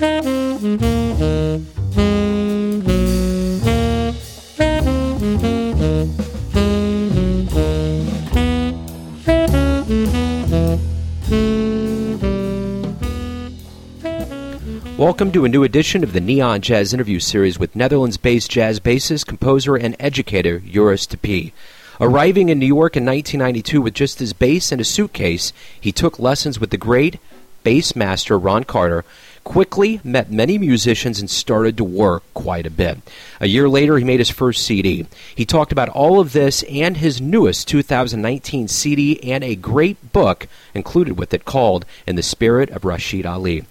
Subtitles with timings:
[0.00, 0.12] Welcome
[15.32, 19.26] to a new edition of the Neon Jazz interview series with Netherlands based jazz bassist,
[19.26, 21.52] composer, and educator Joris de.
[22.00, 26.20] Arriving in New York in 1992 with just his bass and a suitcase, he took
[26.20, 27.18] lessons with the great
[27.64, 29.04] bass master Ron Carter,
[29.48, 32.98] quickly met many musicians, and started to work quite a bit.
[33.40, 35.06] A year later, he made his first CD.
[35.34, 40.48] He talked about all of this and his newest 2019 CD and a great book
[40.74, 43.64] included with it called In the Spirit of Rashied Ali.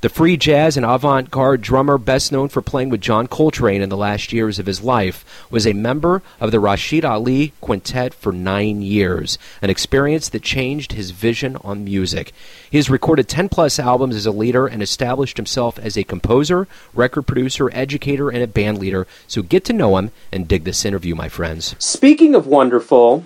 [0.00, 3.88] The free jazz and avant garde drummer, best known for playing with John Coltrane in
[3.88, 8.32] the last years of his life, was a member of the Rashied Ali Quintet for
[8.32, 12.32] nine years, an experience that changed his vision on music.
[12.70, 16.68] He has recorded 10 plus albums as a leader and established himself as a composer,
[16.92, 19.06] record producer, educator, and a band leader.
[19.26, 21.74] So get to know him and dig this interview, my friends.
[21.78, 23.24] Speaking of wonderful,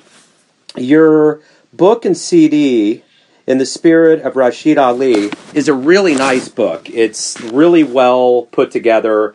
[0.76, 1.40] your
[1.72, 3.02] book and CD
[3.48, 6.90] in the Spirit of Rashied Ali is a really nice book.
[6.90, 9.34] It's really well put together.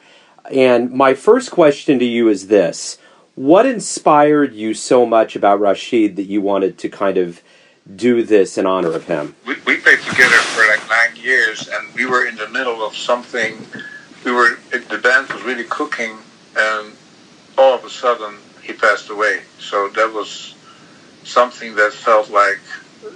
[0.52, 3.00] And my first question to you is this
[3.34, 7.41] What inspired you so much about Rashied that you wanted to kind of
[7.95, 9.36] do this in honor of him?
[9.47, 12.95] We, we played together for like nine years, and we were in the middle of
[12.95, 13.66] something.
[14.23, 16.19] We were, the band was really cooking,
[16.56, 16.94] and
[17.58, 19.41] all of a sudden he passed away.
[19.58, 20.53] So that was
[21.23, 22.59] something that felt like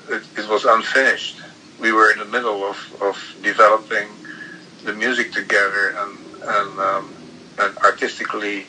[0.10, 1.42] it, it, was unfinished.
[1.80, 4.08] We were in the middle of, of developing
[4.84, 7.14] the music together and and, um,
[7.60, 8.66] and artistically,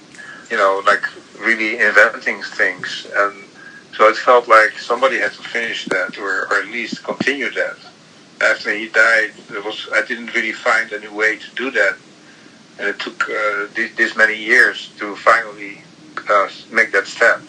[0.50, 1.04] you know, like
[1.38, 3.06] really inventing things.
[3.14, 3.44] And
[3.96, 7.76] so it felt like somebody had to finish that or, or at least continue that.
[8.40, 11.96] After he died, there was I didn't really find any way to do that,
[12.78, 15.82] and it took uh, this, this many years to finally
[16.30, 17.40] uh, make that step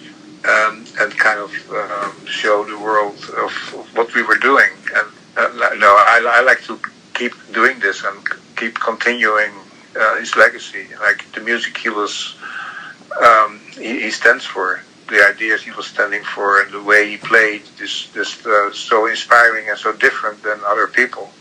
[0.45, 4.69] um, and kind of um, show the world of, of, what we were doing.
[4.95, 5.07] And
[5.37, 6.79] uh, no, I, I, like to
[7.13, 8.17] keep doing this and
[8.55, 9.51] keep continuing
[9.99, 10.87] uh, his legacy.
[10.99, 12.35] Like the music he was,
[13.21, 14.81] um, he, he, stands for.
[15.09, 19.07] The ideas he was standing for and the way he played is just uh, so
[19.07, 21.31] inspiring and so different than other people.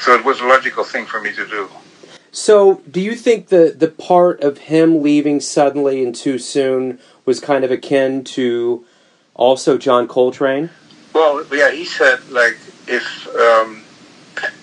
[0.00, 1.68] So it was a logical thing for me to do.
[2.32, 7.40] So, do you think the the part of him leaving suddenly and too soon was
[7.40, 8.84] kind of akin to
[9.34, 10.70] also John Coltrane?
[11.12, 13.82] Well, yeah, he said like if um,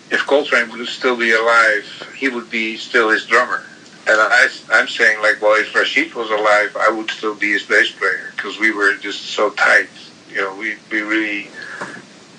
[0.09, 3.63] if Coltrane would still be alive, he would be still his drummer.
[4.09, 7.63] And I, I'm saying like, well, if Rashied was alive, I would still be his
[7.63, 9.89] bass player because we were just so tight.
[10.29, 11.49] You know, we we really,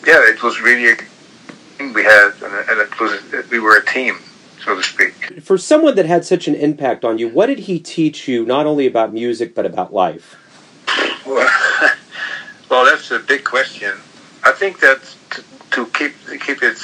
[0.06, 0.96] yeah, it was really a
[1.76, 4.18] thing we had, and, and it was we were a team
[4.68, 5.42] so to speak.
[5.42, 8.66] For someone that had such an impact on you, what did he teach you, not
[8.66, 10.36] only about music, but about life?
[11.26, 11.50] Well,
[12.70, 13.92] well that's a big question.
[14.44, 16.14] I think that to, to keep
[16.46, 16.78] keep it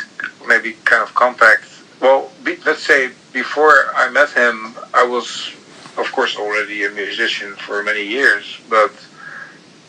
[0.46, 1.64] maybe kind of compact,
[2.00, 5.52] well, be, let's say before I met him, I was,
[5.98, 8.92] of course, already a musician for many years, but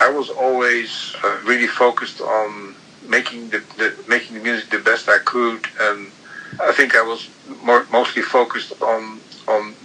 [0.02, 2.76] I was always uh, really focused on
[3.08, 6.12] making the, the making the music the best I could and
[6.62, 7.30] I think I was
[7.64, 9.76] more, mostly focused on on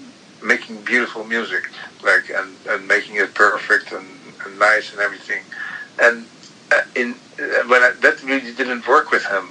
[0.42, 1.68] making beautiful music,
[2.02, 4.06] like and, and making it perfect and,
[4.44, 5.42] and nice and everything.
[6.00, 6.26] And
[6.72, 9.48] uh, in uh, when I, that really didn't work with him,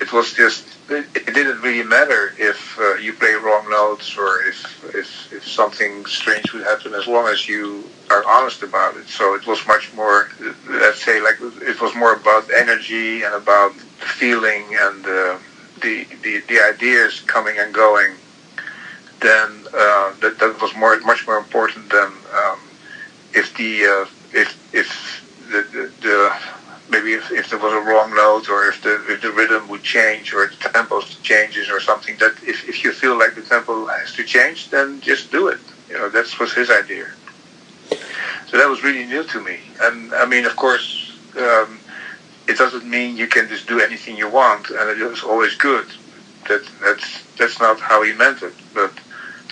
[0.00, 4.84] it was just it, didn't really matter if uh, you play wrong notes or if,
[4.94, 9.08] if if something strange would happen, as long as you are honest about it.
[9.08, 10.28] So it was much more,
[10.68, 15.40] let's say, like it was more about energy and about feeling and.
[15.80, 18.14] The, the, the ideas coming and going,
[19.20, 22.58] then uh, that, that was more much more important than um,
[23.32, 24.88] if the uh, if if
[25.50, 26.36] the, the, the
[26.90, 29.82] maybe if, if there was a wrong note or if the if the rhythm would
[29.82, 33.86] change or the tempo changes or something that if, if you feel like the tempo
[33.86, 35.60] has to change then just do it.
[35.88, 37.06] You know that was his idea.
[38.48, 39.58] So that was really new to me.
[39.82, 41.77] And I mean of course um,
[42.48, 45.86] it doesn't mean you can just do anything you want and it is always good.
[46.48, 48.54] That that's that's not how he meant it.
[48.72, 48.92] But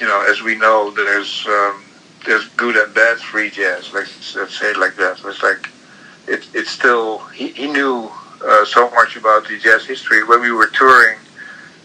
[0.00, 1.84] you know, as we know, there's um,
[2.24, 3.92] there's good and bad free jazz.
[3.92, 5.20] Let's, let's say it like that.
[5.24, 5.68] It's like
[6.26, 8.10] it, it's still he, he knew
[8.42, 11.18] uh, so much about the jazz history when we were touring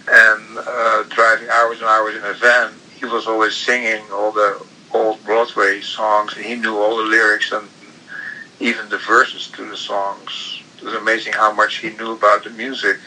[0.07, 2.71] and uh, driving hours and hours in a van.
[2.95, 7.51] He was always singing all the old Broadway songs, and he knew all the lyrics
[7.51, 7.67] and
[8.61, 12.49] even the verses to the songs it was amazing how much he knew about the
[12.49, 12.97] music.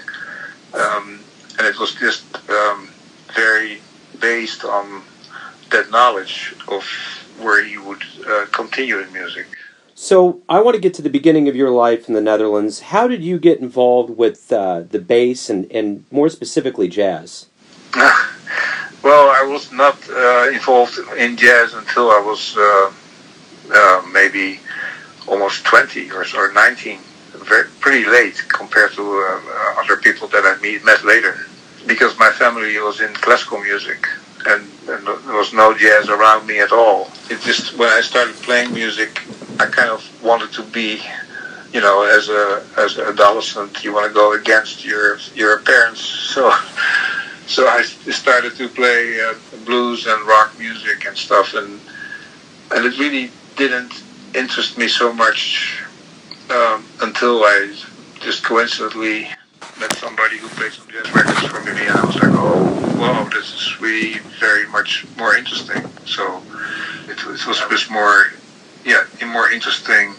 [0.72, 1.20] Um,
[1.58, 2.88] and it was just um,
[3.34, 3.80] very
[4.20, 5.02] based on
[5.70, 6.84] that knowledge of
[7.40, 9.46] where he would uh, continue in music.
[9.96, 12.80] So I want to get to the beginning of your life in the Netherlands.
[12.80, 17.46] How did you get involved with uh, the bass and, and more specifically jazz?
[17.96, 22.92] well, I was not uh, involved in jazz until I was uh,
[23.72, 24.60] uh maybe
[25.26, 26.98] almost 20 or, or 19.
[27.44, 31.46] Very, pretty late compared to uh, other people that I meet, met later.
[31.86, 34.06] Because my family was in classical music
[34.46, 37.10] and, and there was no jazz around me at all.
[37.30, 39.22] It just, when I started playing music,
[39.58, 41.00] I kind of wanted to be,
[41.72, 46.00] you know, as a as an adolescent, you want to go against your your parents.
[46.00, 46.52] So,
[47.46, 51.80] so I started to play uh, blues and rock music and stuff, and
[52.72, 54.02] and it really didn't
[54.34, 55.83] interest me so much
[57.24, 57.74] until I
[58.20, 59.30] just coincidentally
[59.80, 63.26] met somebody who played some jazz records for me, and I was like, oh, wow,
[63.32, 65.88] this is really very much more interesting.
[66.04, 66.42] So
[67.08, 68.26] it, it was just more
[68.84, 70.14] yeah, more interesting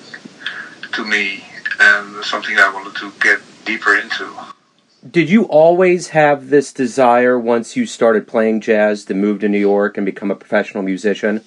[0.93, 1.43] to me
[1.79, 4.27] and something I wanted to get deeper into.
[5.07, 9.59] Did you always have this desire once you started playing jazz to move to New
[9.59, 11.43] York and become a professional musician?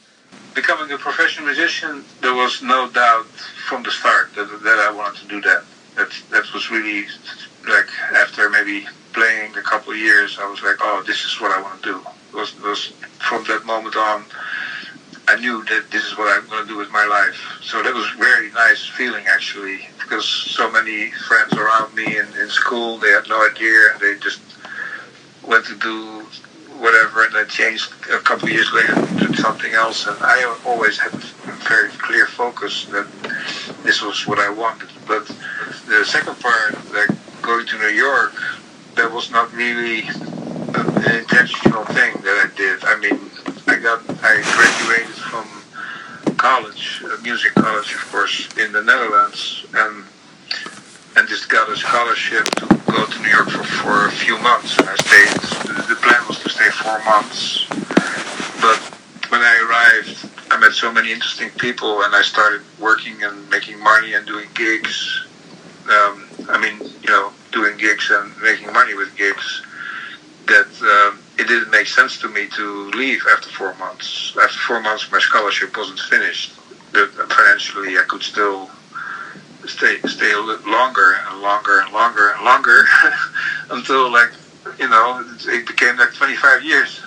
[0.58, 3.26] Becoming a professional musician, there was no doubt
[3.68, 5.62] from the start that, that I wanted to do that.
[5.94, 7.06] That that was really
[7.68, 11.52] like after maybe playing a couple of years, I was like, oh, this is what
[11.52, 11.98] I want to do.
[12.00, 12.86] It was, it was
[13.20, 14.24] from that moment on
[15.28, 17.38] I knew that this is what I'm going to do with my life.
[17.62, 22.48] So that was very nice feeling actually, because so many friends around me in, in
[22.48, 24.40] school they had no idea they just
[25.46, 26.17] went to do
[26.78, 30.06] whatever and then changed a couple years later to something else.
[30.06, 31.18] And I always had a
[31.68, 33.06] very clear focus that
[33.82, 34.88] this was what I wanted.
[35.06, 35.26] But
[35.86, 37.10] the second part, like
[37.42, 38.34] going to New York,
[38.96, 42.84] that was not really an intentional thing that I did.
[42.84, 43.18] I mean,
[43.66, 45.46] I got I graduated from
[46.36, 50.04] college, uh, music college, of course, in the Netherlands, and
[51.16, 53.64] and just got a scholarship to go to New York for,
[57.08, 57.66] months,
[58.60, 58.78] but
[59.30, 63.82] when I arrived, I met so many interesting people, and I started working and making
[63.82, 65.26] money and doing gigs.
[65.90, 69.62] Um, I mean, you know, doing gigs and making money with gigs.
[70.46, 70.68] That.
[70.82, 74.36] Um, it didn't make sense to me to leave after four months.
[74.42, 76.52] After four months, my scholarship wasn't finished.
[76.92, 78.68] But financially, I could still
[79.66, 82.86] stay stay longer and longer and longer and longer
[83.70, 84.30] until like
[84.78, 87.00] you know it became like 25 years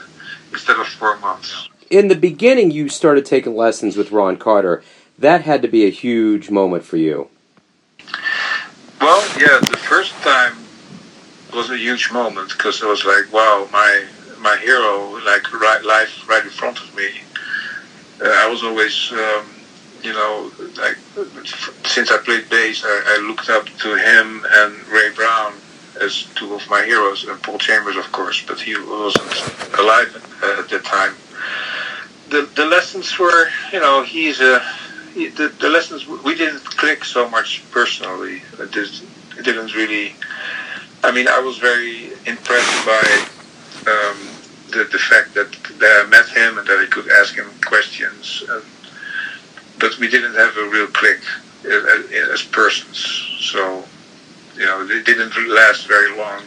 [0.51, 1.69] instead of four months.
[1.89, 4.81] In the beginning, you started taking lessons with Ron Carter.
[5.19, 7.30] That had to be a huge moment for you.
[9.00, 10.57] Well, yeah, the first time
[11.53, 14.06] was a huge moment because it was like, wow, my
[14.39, 17.09] my hero, like right life right in front of me.
[18.21, 19.45] Uh, I was always, um,
[20.03, 20.98] you know, like
[21.86, 25.53] since I played bass, I, I, looked up to him and Ray Brown
[26.00, 30.16] as two of my heroes, and Paul Chambers, of course, but he wasn't alive
[30.60, 31.14] at that time.
[32.30, 34.60] The the lessons were, you know, he's a.
[35.14, 38.42] He, the, the lessons we didn't click so much personally.
[38.58, 38.76] It,
[39.38, 40.16] it didn't really.
[41.04, 43.26] I mean, I was very impressed by
[43.92, 44.18] um,
[44.72, 48.44] the, the fact that, that I met him and that I could ask him questions.
[48.50, 48.63] And,
[49.80, 51.20] but we didn't have a real click
[51.65, 52.98] uh, as persons.
[53.39, 53.84] So,
[54.55, 56.41] you know, it didn't last very long.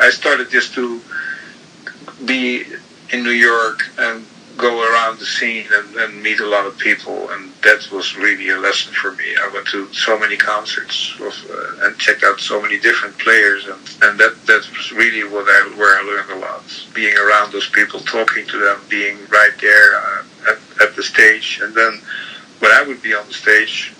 [0.00, 1.00] I started just to
[2.24, 2.64] be
[3.10, 4.24] in New York and
[4.58, 8.50] go around the scene and, and, meet a lot of people, and that was really
[8.50, 9.36] a lesson for me.
[9.40, 13.66] I went to so many concerts of, uh, and checked out so many different players,
[13.66, 16.64] and, and that that was really what I where I learned a lot.
[16.92, 21.60] Being around those people, talking to them, being right there uh, at, at the stage,
[21.62, 22.00] and then
[22.58, 23.94] when I would be on the stage,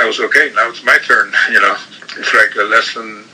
[0.00, 0.50] I was okay.
[0.54, 1.32] Now it's my turn.
[1.52, 1.76] You know,
[2.16, 3.24] it's like a lesson,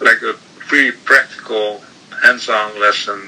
[0.00, 1.80] like a pretty practical,
[2.22, 3.20] hands-on lesson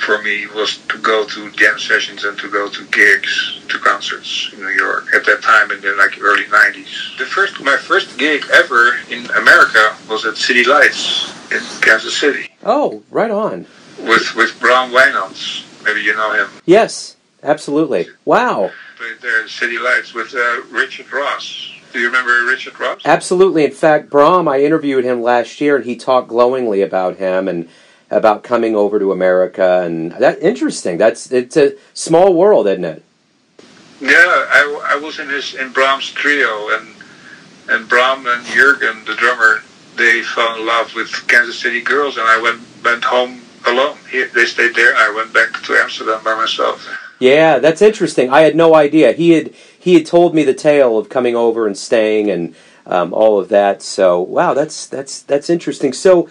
[0.00, 4.50] for me was to go to jam sessions and to go to gigs, to concerts
[4.52, 7.18] in New York at that time in the like early '90s.
[7.18, 12.50] The first, my first gig ever in America was at City Lights in Kansas City.
[12.64, 13.66] Oh, right on.
[13.98, 16.48] With with Bram Wijnands, maybe you know him.
[16.64, 18.08] Yes, absolutely.
[18.24, 18.70] Wow.
[18.96, 21.72] Played there at City Lights with uh, Richard Ross.
[21.92, 23.02] Do you remember Richard Ross?
[23.04, 23.64] Absolutely.
[23.64, 27.68] In fact, Bram, I interviewed him last year, and he talked glowingly about him and
[28.10, 30.98] about coming over to America, and that interesting.
[30.98, 33.04] That's it's a small world, isn't it?
[34.00, 36.88] Yeah, I, I was in his in Bram's trio, and
[37.68, 39.62] and Bram and Jurgen, the drummer,
[39.96, 43.96] they fell in love with Kansas City Girls, and I went went home alone.
[44.10, 44.94] He, they stayed there.
[44.96, 46.88] I went back to Amsterdam by myself.
[47.20, 48.30] Yeah, that's interesting.
[48.30, 49.12] I had no idea.
[49.12, 52.54] He had he had told me the tale of coming over and staying and
[52.86, 53.80] um, all of that.
[53.80, 55.94] So wow, that's that's that's interesting.
[55.94, 56.28] So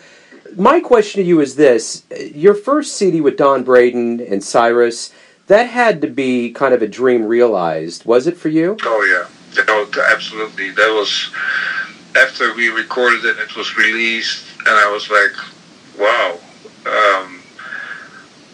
[0.56, 2.04] my question to you is this:
[2.34, 5.12] Your first CD with Don Braden and Cyrus,
[5.48, 8.06] that had to be kind of a dream realized.
[8.06, 8.78] Was it for you?
[8.84, 9.64] Oh yeah,
[10.14, 10.70] absolutely.
[10.70, 11.32] That was
[12.16, 13.40] after we recorded it.
[13.40, 15.36] And it was released, and I was like,
[16.00, 16.38] wow.
[16.86, 17.42] Um,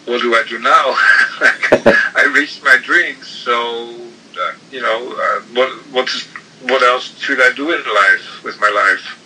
[0.06, 0.90] what do I do now?
[1.40, 4.05] like, I reached my dreams, so
[4.38, 6.24] uh, you know, uh, what what's
[6.62, 9.22] what else should I do in life with my life?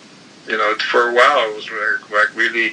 [0.48, 2.68] You know, for a while I was like, like really,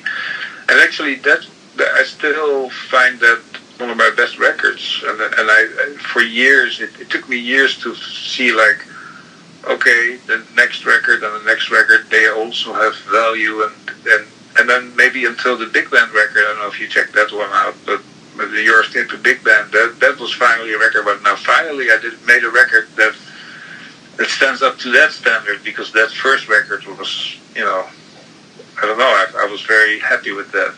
[0.70, 3.42] and actually that, that I still find that
[3.80, 7.78] one of my best records, and and I for years it, it took me years
[7.84, 8.86] to see like,
[9.66, 13.74] okay, the next record and the next record they also have value and
[14.08, 14.28] and
[14.60, 17.32] and then maybe until the big band record, I don't know if you checked that
[17.32, 18.02] one out, but
[18.38, 21.06] but the into Big Band, that that was finally a record.
[21.06, 23.16] But now finally, I did made a record that
[24.18, 27.86] that stands up to that standard because that first record was, you know,
[28.82, 29.06] I don't know.
[29.06, 30.74] I, I was very happy with that.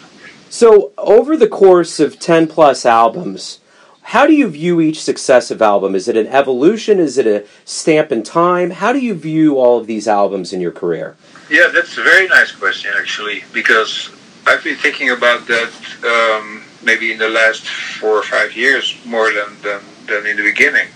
[0.49, 3.59] So over the course of ten plus albums.
[4.01, 5.93] How do you view each successive album?
[5.93, 6.99] Is it an evolution?
[6.99, 8.71] Is it a stamp in time?
[8.71, 11.15] How do you view all of these albums in your career?
[11.47, 14.09] Yeah, that's a very nice question, actually, because
[14.47, 15.71] I've been thinking about that
[16.03, 20.43] um, maybe in the last four or five years more than, than, than in the
[20.43, 20.87] beginning.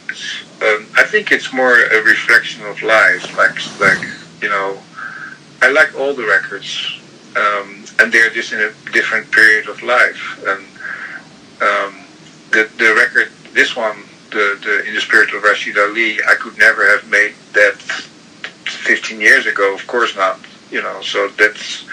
[0.61, 3.37] Um, I think it's more a reflection of life.
[3.37, 4.07] Like, like
[4.41, 4.79] you know,
[5.61, 6.99] I like all the records,
[7.35, 10.43] um, and they're just in a different period of life.
[10.47, 10.63] And
[11.61, 12.05] um,
[12.51, 16.57] the the record, this one, the, the In the Spirit of Rashied Ali, I could
[16.57, 19.73] never have made that 15 years ago.
[19.73, 20.39] Of course not.
[20.71, 21.85] You know, so that's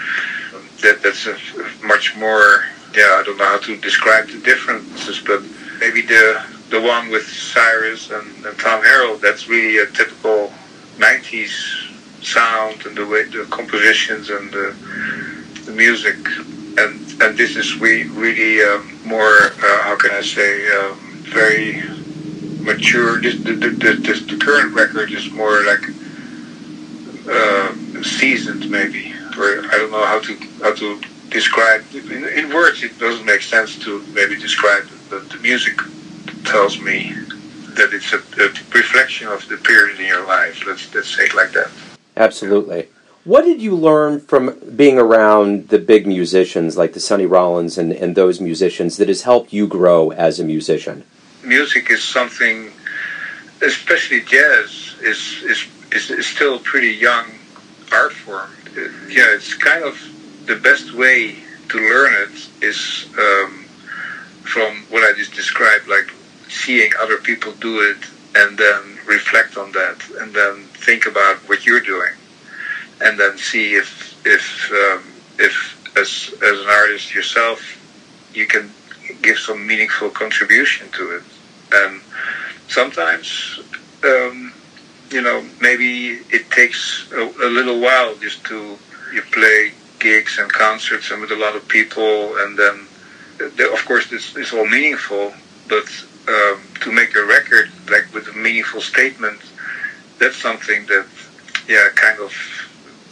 [0.80, 1.37] that that's a
[1.85, 5.42] much more yeah, I don't know how to describe the differences, but
[5.78, 10.52] maybe the the one with Cyrus and, and Tom Harrell, that's really a typical
[10.99, 11.90] '90s
[12.23, 14.75] sound and the way the compositions and the,
[15.64, 16.16] the music,
[16.78, 21.82] and and this is we really um, more uh, how can I say um, very
[22.61, 23.20] mature.
[23.20, 25.85] This, the, the, the, the current record is more like
[27.28, 32.82] uh, seasoned, maybe, or I don't know how to how to describe in, in, words
[32.82, 35.78] it doesn't make sense to maybe describe it, but the music
[36.44, 37.12] tells me
[37.76, 41.34] that it's a, a, reflection of the period in your life let's let's say it
[41.34, 41.70] like that
[42.16, 42.88] absolutely
[43.25, 47.92] what did you learn from being around the big musicians like the Sonny Rollins and,
[47.92, 51.04] and those musicians that has helped you grow as a musician?
[51.44, 52.72] Music is something,
[53.60, 57.26] especially jazz, is, is, is, is still a pretty young
[57.92, 58.50] art form.
[59.08, 60.00] Yeah, it's kind of
[60.50, 61.37] the best way
[61.69, 63.62] to learn it is um,
[64.42, 66.11] from what I just described, like
[66.49, 68.02] seeing other people do it
[68.35, 72.14] and then reflect on that and then think about what you're doing
[73.00, 73.90] and then see if
[74.26, 75.04] if um,
[75.38, 75.54] if
[75.97, 76.11] as
[76.42, 77.61] as an artist yourself
[78.35, 78.71] you can
[79.23, 81.23] give some meaningful contribution to it.
[81.73, 82.00] And
[82.66, 83.61] sometimes
[84.04, 84.52] um,
[85.11, 88.76] you know maybe it takes a, a little while just to
[89.14, 92.87] you play gigs and concerts and with a lot of people, and then
[93.73, 95.33] of course this is all meaningful.
[95.69, 95.88] But
[96.28, 99.40] um, to make a record like with a meaningful statement,
[100.19, 101.07] that's something that
[101.69, 102.33] yeah, kind of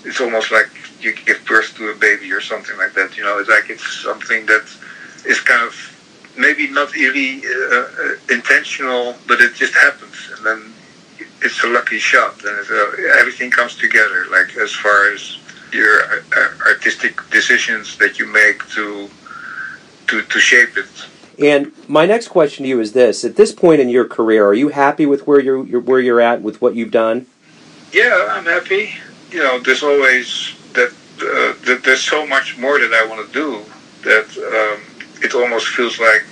[0.05, 3.17] it's almost like you give birth to a baby or something like that.
[3.17, 4.67] You know, it's like it's something that
[5.25, 5.75] is kind of
[6.37, 10.75] maybe not really uh, uh intentional, but it just happens, and then
[11.43, 14.27] it's a lucky shot, and uh, everything comes together.
[14.31, 15.39] Like as far as
[15.73, 19.09] your uh, artistic decisions that you make to
[20.09, 20.89] to to shape it.
[21.39, 24.55] And my next question to you is this: At this point in your career, are
[24.55, 27.27] you happy with where you're, you're where you're at with what you've done?
[27.93, 28.95] Yeah, I'm happy.
[29.31, 33.33] You know, there's always that, uh, that there's so much more that I want to
[33.33, 33.65] do
[34.03, 34.83] that um,
[35.23, 36.25] it almost feels like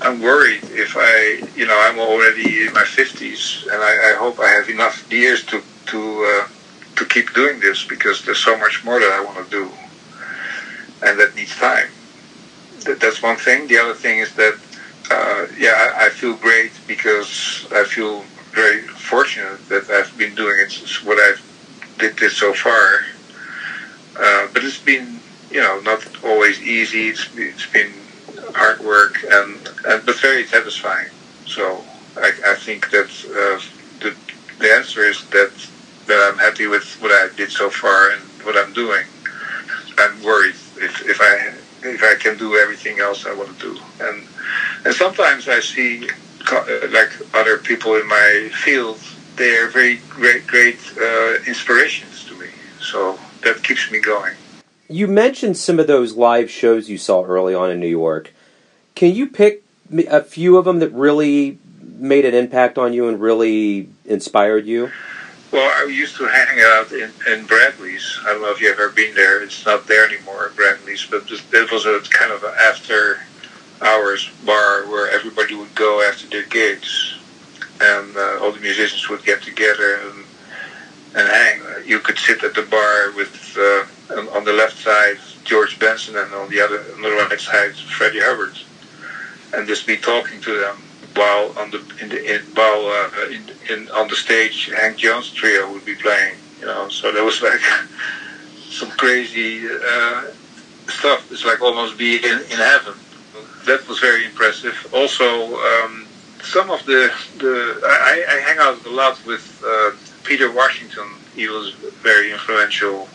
[0.00, 4.40] I'm worried if I, you know, I'm already in my 50s, and I, I hope
[4.40, 6.48] I have enough years to to uh,
[7.02, 9.70] to keep doing this because there's so much more that I want to do,
[11.04, 11.88] and that needs time.
[12.84, 13.66] That, that's one thing.
[13.66, 14.54] The other thing is that,
[15.10, 18.20] uh, yeah, I, I, feel great because I feel
[18.52, 20.72] very fortunate that I've been doing it
[21.04, 21.42] what I've
[21.98, 23.04] did this so far.
[24.18, 25.18] Uh, but it's been,
[25.50, 27.08] you know, not always easy.
[27.08, 27.92] It's, it's been
[28.54, 29.56] hard work and,
[29.86, 31.08] and but very satisfying.
[31.46, 31.82] So
[32.16, 33.60] I, I think that uh,
[34.02, 34.14] the
[34.60, 35.50] the answer is that
[36.12, 39.04] that I'm happy with what I did so far, and what I'm doing,
[39.98, 41.54] I'm worried if, if I
[41.84, 43.80] if I can do everything else I want to do.
[44.00, 44.26] And
[44.84, 46.10] and sometimes I see
[46.90, 49.00] like other people in my field,
[49.36, 52.48] they are very great great uh, inspirations to me.
[52.80, 54.34] So that keeps me going.
[54.88, 58.34] You mentioned some of those live shows you saw early on in New York.
[58.94, 59.62] Can you pick
[60.08, 64.90] a few of them that really made an impact on you and really inspired you?
[65.52, 68.18] Well, I used to hang out in, in Bradley's.
[68.22, 69.42] I don't know if you've ever been there.
[69.42, 73.20] It's not there anymore, Bradley's, but it was a kind of an after
[73.82, 77.18] hours bar where everybody would go after their gigs,
[77.82, 80.24] and uh, all the musicians would get together and
[81.14, 81.60] and hang.
[81.84, 86.32] You could sit at the bar with uh, on the left side George Benson and
[86.32, 88.56] on the other on the right side Freddie Hubbard,
[89.52, 90.78] and just be talking to them
[91.14, 95.30] while on the in the in, while uh, in, in on the stage Hank Jones
[95.32, 96.36] trio would be playing.
[96.60, 97.60] You know, so there was like
[98.68, 100.24] some crazy uh,
[100.88, 101.30] stuff.
[101.30, 102.94] It's like almost being in, in heaven.
[103.66, 104.76] That was very impressive.
[104.92, 106.06] Also, um,
[106.42, 109.92] some of the the I, I hang out a lot with uh,
[110.24, 111.08] Peter Washington.
[111.34, 113.08] He was very influential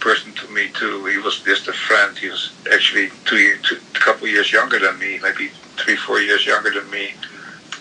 [0.00, 1.06] person to me too.
[1.06, 2.16] He was just a friend.
[2.16, 5.48] He was actually two, two a couple years younger than me, maybe
[5.78, 7.14] three, four years younger than me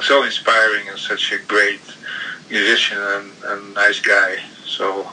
[0.02, 1.82] so inspiring and such a great
[2.50, 4.38] musician and, and nice guy.
[4.66, 5.08] So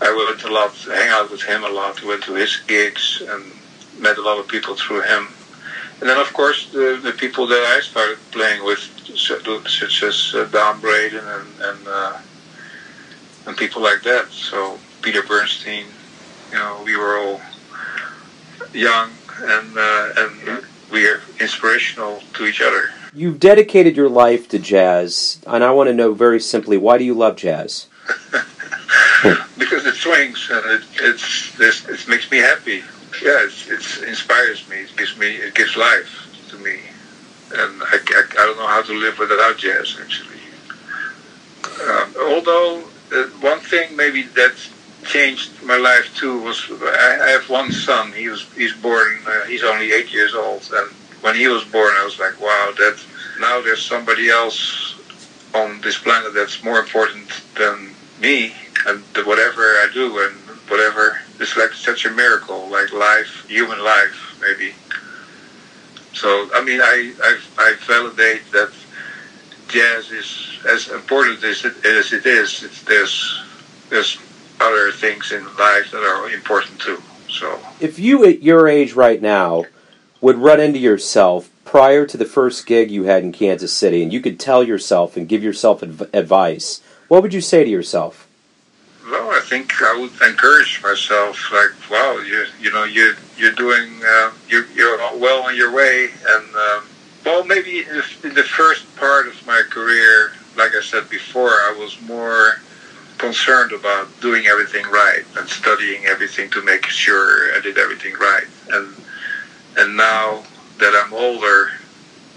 [0.00, 3.44] I went a lot, hang out with him a lot, went to his gigs and
[3.98, 5.28] met a lot of people through him.
[6.00, 8.80] And then, of course, the, the people that I started playing with,
[9.16, 12.18] such as uh, Don Braden and and, uh,
[13.46, 14.30] and people like that.
[14.30, 15.86] So Peter Bernstein,
[16.50, 17.40] you know, we were all
[18.72, 19.10] young
[19.42, 22.90] and uh, and we are inspirational to each other.
[23.12, 27.04] You've dedicated your life to jazz, and I want to know very simply why do
[27.04, 27.88] you love jazz?
[29.58, 32.84] because it swings and it, it's, it's, it makes me happy.
[33.22, 34.76] Yeah, it's, it inspires me.
[34.76, 36.78] It gives me it gives life to me,
[37.52, 40.36] and I, I, I don't know how to live without jazz actually.
[41.88, 44.54] Um, although uh, one thing maybe that
[45.04, 48.12] changed my life too was I, I have one son.
[48.12, 49.18] He was he's born.
[49.26, 52.72] Uh, he's only eight years old, and when he was born, I was like, wow,
[52.76, 53.02] that
[53.40, 54.96] now there's somebody else
[55.54, 58.52] on this planet that's more important than me,
[58.86, 60.34] and whatever I do and
[60.68, 64.74] whatever it's like such a miracle, like life, human life, maybe.
[66.12, 68.72] So I mean, I I, I validate that
[69.68, 72.62] jazz is as important as it, as it is.
[72.62, 73.42] It's, there's
[73.88, 74.18] there's
[74.60, 77.02] other things in life that are important too.
[77.28, 79.64] So if you at your age right now
[80.20, 84.12] would run into yourself prior to the first gig you had in Kansas City, and
[84.12, 88.26] you could tell yourself and give yourself adv- advice, what would you say to yourself?
[89.08, 94.00] Well, I think I would encourage myself, like, wow, you you know, you you're doing,
[94.04, 96.84] uh, you're you're well on your way, and um,
[97.24, 102.00] well, maybe in the first part of my career, like I said before, I was
[102.02, 102.60] more
[103.18, 108.46] concerned about doing everything right and studying everything to make sure I did everything right,
[108.70, 108.94] and
[109.76, 110.42] and now
[110.78, 111.70] that I'm older,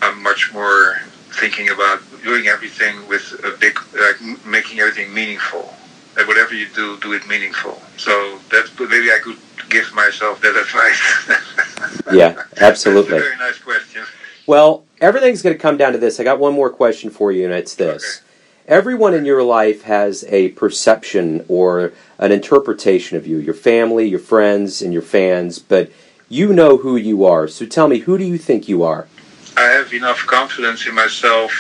[0.02, 0.98] I'm much more
[1.32, 5.74] thinking about doing everything with a big, like making everything meaningful.
[6.16, 7.82] And whatever you do, do it meaningful.
[7.98, 9.38] So that's maybe I could
[9.70, 12.04] give myself that advice.
[12.14, 13.18] yeah, absolutely.
[13.18, 14.04] very nice question.
[14.46, 16.20] Well, everything's going to come down to this.
[16.20, 18.22] I got one more question for you, and it's this.
[18.22, 18.76] Okay.
[18.76, 24.20] Everyone in your life has a perception or an interpretation of you, your family, your
[24.20, 25.92] friends, and your fans, but
[26.34, 27.48] you know who you are.
[27.48, 29.08] So tell me, who do you think you are?
[29.56, 31.52] I have enough confidence in myself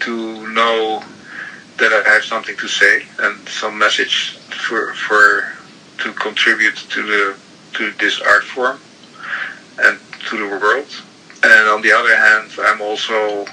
[0.00, 1.02] to know
[1.78, 5.52] that I have something to say and some message for for
[6.02, 7.36] to contribute to the
[7.74, 8.78] to this art form
[9.78, 10.86] and to the world.
[11.42, 13.44] And on the other hand, I'm also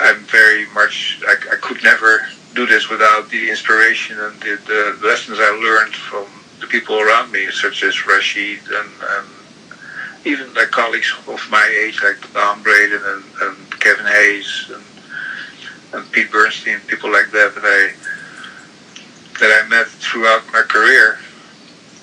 [0.00, 5.06] I'm very much I, I could never do this without the inspiration and the, the
[5.06, 6.26] lessons I learned from
[6.58, 9.35] the people around me, such as Rashied and, and
[10.24, 14.84] even like colleagues of my age, like Don Braden and, and Kevin Hays and,
[15.94, 17.92] and Pete Bernstein, people like that that I
[19.40, 21.18] that I met throughout my career,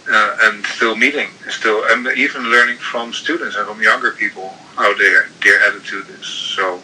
[0.10, 4.96] uh, and still meeting, still, and even learning from students and from younger people how
[4.98, 6.26] their their attitude is.
[6.26, 6.82] So,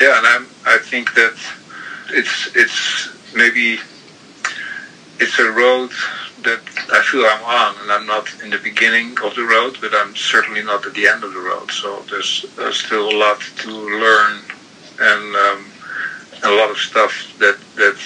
[0.00, 1.36] yeah, and I'm I think that
[2.10, 3.78] it's it's maybe
[5.18, 5.90] it's a road
[6.44, 6.60] that
[6.92, 10.14] I feel I'm on, and I'm not in the beginning of the road, but I'm
[10.16, 11.70] certainly not at the end of the road.
[11.70, 14.40] So there's, there's still a lot to learn,
[15.00, 15.64] and um,
[16.42, 17.98] a lot of stuff that that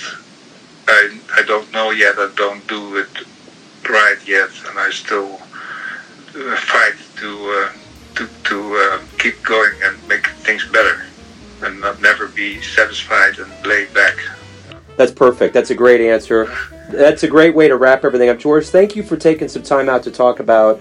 [0.89, 2.15] I I don't know yet.
[2.19, 3.09] I don't do it
[3.89, 7.73] right yet, and I still uh, fight to uh,
[8.17, 11.07] to to uh, keep going and make things better,
[11.63, 14.17] and not never be satisfied and laid back.
[14.97, 15.55] That's perfect.
[15.55, 16.51] That's a great answer.
[16.89, 18.67] That's a great way to wrap everything up, George.
[18.67, 20.81] Thank you for taking some time out to talk about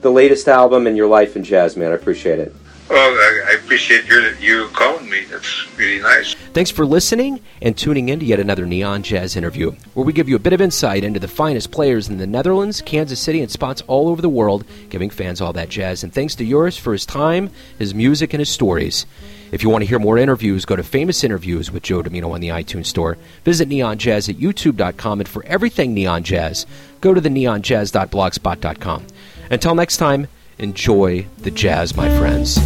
[0.00, 1.90] the latest album and your life in jazz, man.
[1.92, 2.54] I appreciate it.
[2.88, 5.24] Well, I, appreciate your, you calling me.
[5.24, 6.34] That's really nice.
[6.52, 10.28] Thanks for listening and tuning in to yet another Neon Jazz interview, where we give
[10.28, 13.48] you a bit of insight into the finest players in the Netherlands, Kansas City, and
[13.48, 16.02] spots all over the world, giving fans all that jazz.
[16.02, 19.06] And thanks to Joris for his time, his music, and his stories.
[19.52, 22.40] If you want to hear more interviews, go to Famous Interviews with Joe Dimino on
[22.40, 23.16] the iTunes Store.
[23.44, 26.66] Visit Neon Jazz at youtube.com, and for everything Neon Jazz,
[27.00, 29.06] go to the neonjazz.blogspot.com.
[29.50, 30.26] Until next time,
[30.58, 32.58] enjoy the jazz, my friends.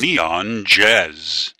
[0.00, 1.54] Neon Jazz.